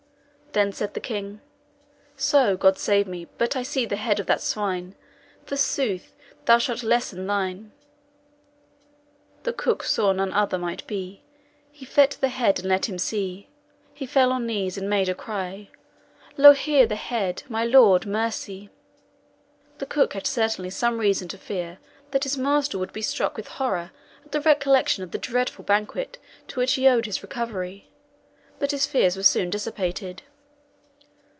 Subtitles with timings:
[0.53, 1.39] Then said the king,
[2.17, 4.95] 'So God me save, But I see the head of that swine,
[5.45, 7.71] For sooth, thou shalt lesen thine!'
[9.43, 11.21] The cook saw none other might be;
[11.71, 13.47] He fet the head and let him see.
[13.93, 15.69] He fell on knees, and made a cry
[16.35, 17.43] 'Lo, here the head!
[17.47, 18.69] my Lord, mercy!'"
[19.77, 21.79] The cook had certainly some reason to fear
[22.11, 23.91] that his master would be struck with horror
[24.25, 26.17] at the recollection of the dreadful banquet
[26.49, 27.87] to which he owed his recovery;
[28.59, 30.23] but his fears were soon dissipated.